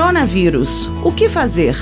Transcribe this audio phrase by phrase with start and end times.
[0.00, 0.90] Coronavírus.
[1.04, 1.76] O que fazer?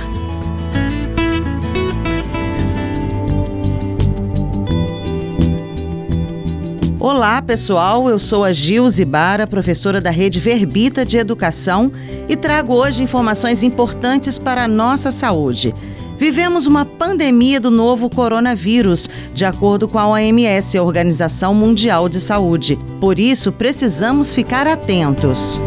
[6.98, 8.08] Olá, pessoal.
[8.08, 11.92] Eu sou a Gil Zibara, professora da Rede Verbita de Educação,
[12.28, 15.72] e trago hoje informações importantes para a nossa saúde.
[16.18, 22.20] Vivemos uma pandemia do novo coronavírus, de acordo com a OMS, a Organização Mundial de
[22.20, 22.76] Saúde.
[23.00, 25.60] Por isso, precisamos ficar atentos.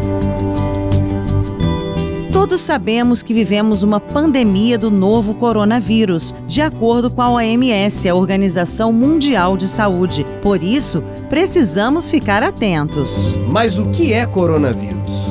[2.42, 8.16] Todos sabemos que vivemos uma pandemia do novo coronavírus, de acordo com a OMS, a
[8.16, 10.26] Organização Mundial de Saúde.
[10.42, 13.32] Por isso, precisamos ficar atentos.
[13.48, 15.31] Mas o que é coronavírus?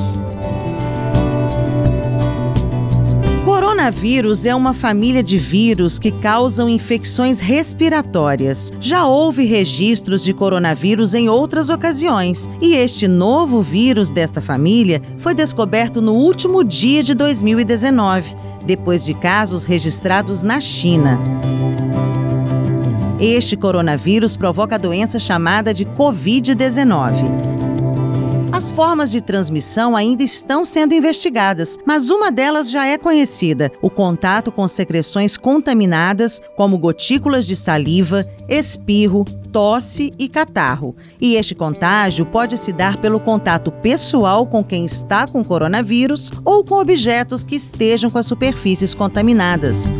[3.81, 8.71] Coronavírus é uma família de vírus que causam infecções respiratórias.
[8.79, 15.33] Já houve registros de coronavírus em outras ocasiões, e este novo vírus desta família foi
[15.33, 21.19] descoberto no último dia de 2019, depois de casos registrados na China.
[23.19, 27.70] Este coronavírus provoca a doença chamada de Covid-19.
[28.61, 33.89] As formas de transmissão ainda estão sendo investigadas, mas uma delas já é conhecida: o
[33.89, 40.95] contato com secreções contaminadas, como gotículas de saliva, espirro, tosse e catarro.
[41.19, 46.63] E este contágio pode se dar pelo contato pessoal com quem está com coronavírus ou
[46.63, 49.91] com objetos que estejam com as superfícies contaminadas.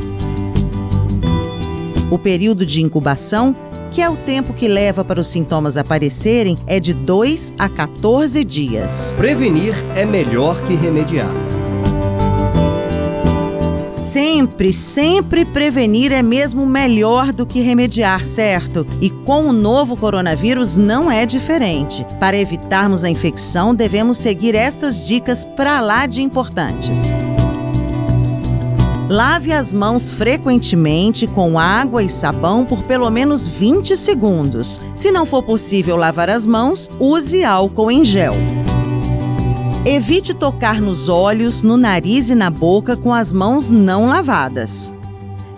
[2.12, 3.56] O período de incubação
[3.92, 8.44] que é o tempo que leva para os sintomas aparecerem, é de 2 a 14
[8.44, 9.14] dias.
[9.18, 11.30] Prevenir é melhor que remediar.
[13.90, 18.88] Sempre, sempre prevenir é mesmo melhor do que remediar, certo?
[19.02, 22.06] E com o novo coronavírus não é diferente.
[22.20, 27.14] Para evitarmos a infecção, devemos seguir essas dicas para lá de importantes.
[29.12, 34.80] Lave as mãos frequentemente com água e sabão por pelo menos 20 segundos.
[34.96, 38.32] Se não for possível lavar as mãos, use álcool em gel.
[39.86, 44.96] Evite tocar nos olhos, no nariz e na boca com as mãos não lavadas.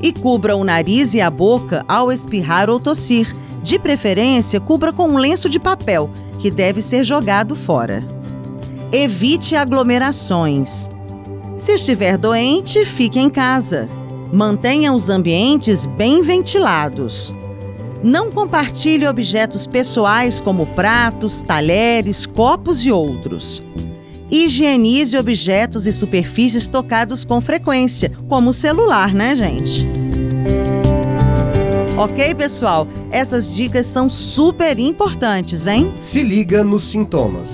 [0.02, 3.36] E cubra o nariz e a boca ao espirrar ou tossir.
[3.62, 8.04] De preferência, cubra com um lenço de papel, que deve ser jogado fora.
[8.92, 10.90] Evite aglomerações.
[11.64, 13.88] Se estiver doente, fique em casa.
[14.34, 17.34] Mantenha os ambientes bem ventilados.
[18.04, 23.64] Não compartilhe objetos pessoais como pratos, talheres, copos e outros.
[24.30, 29.88] Higienize objetos e superfícies tocados com frequência, como o celular, né, gente?
[31.96, 32.90] Ok, pessoal?
[33.10, 35.94] Essas dicas são super importantes, hein?
[35.98, 37.54] Se liga nos sintomas.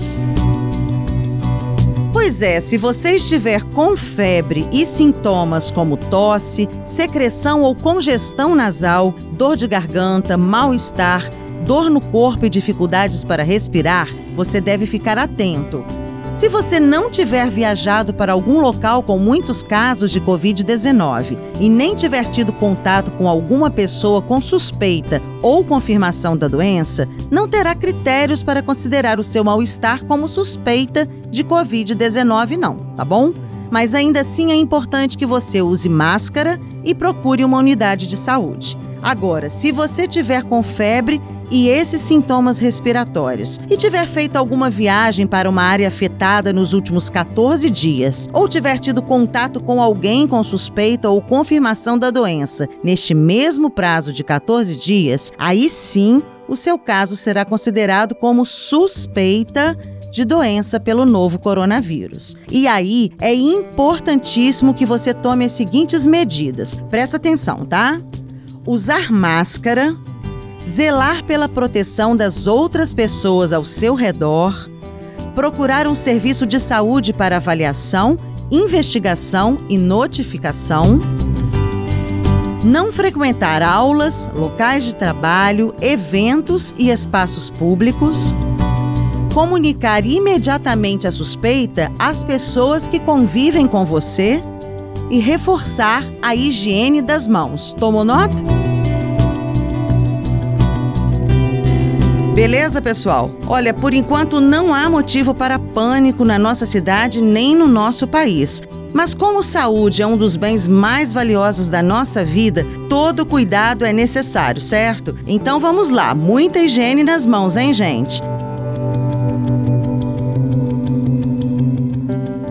[2.20, 9.12] Pois é, se você estiver com febre e sintomas como tosse, secreção ou congestão nasal,
[9.32, 11.26] dor de garganta, mal-estar,
[11.64, 15.82] dor no corpo e dificuldades para respirar, você deve ficar atento.
[16.32, 21.96] Se você não tiver viajado para algum local com muitos casos de Covid-19 e nem
[21.96, 28.44] tiver tido contato com alguma pessoa com suspeita ou confirmação da doença, não terá critérios
[28.44, 33.32] para considerar o seu mal-estar como suspeita de Covid-19, não, tá bom?
[33.68, 38.78] Mas ainda assim é importante que você use máscara e procure uma unidade de saúde.
[39.02, 45.26] Agora, se você tiver com febre e esses sintomas respiratórios e tiver feito alguma viagem
[45.26, 50.42] para uma área afetada nos últimos 14 dias ou tiver tido contato com alguém com
[50.44, 56.78] suspeita ou confirmação da doença neste mesmo prazo de 14 dias, aí sim o seu
[56.78, 59.76] caso será considerado como suspeita
[60.10, 62.34] de doença pelo novo coronavírus.
[62.50, 66.74] E aí é importantíssimo que você tome as seguintes medidas.
[66.90, 68.00] Presta atenção, tá?
[68.66, 69.96] Usar máscara,
[70.68, 74.68] zelar pela proteção das outras pessoas ao seu redor,
[75.34, 78.18] procurar um serviço de saúde para avaliação,
[78.50, 80.98] investigação e notificação,
[82.64, 88.34] não frequentar aulas, locais de trabalho, eventos e espaços públicos,
[89.32, 94.42] comunicar imediatamente a suspeita às pessoas que convivem com você
[95.10, 97.74] e reforçar a higiene das mãos.
[97.74, 98.36] Tomou nota?
[102.34, 103.30] Beleza, pessoal?
[103.46, 108.62] Olha, por enquanto não há motivo para pânico na nossa cidade nem no nosso país.
[108.94, 113.92] Mas como saúde é um dos bens mais valiosos da nossa vida, todo cuidado é
[113.92, 115.16] necessário, certo?
[115.26, 118.22] Então vamos lá, muita higiene nas mãos, hein, gente?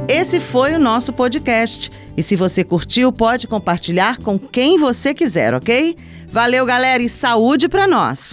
[0.09, 1.91] Esse foi o nosso podcast.
[2.17, 5.95] E se você curtiu, pode compartilhar com quem você quiser, ok?
[6.31, 8.31] Valeu, galera, e saúde para nós!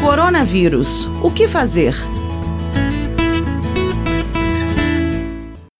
[0.00, 1.92] Coronavírus: o que fazer?